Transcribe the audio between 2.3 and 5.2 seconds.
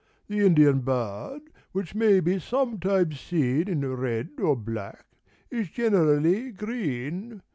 sometimes seen In red or black,